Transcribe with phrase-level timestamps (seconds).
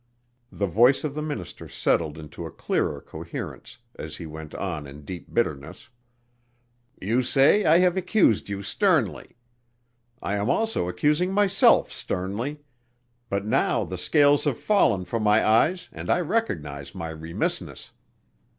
[0.51, 5.05] The voice of the minister settled into a clearer coherence as he went on in
[5.05, 5.89] deep bitterness.
[6.99, 9.35] "You say I have accused you sternly.
[10.19, 12.61] I am also accusing myself sternly
[13.29, 17.91] but now the scales have fallen from my eyes and I recognize my remissness.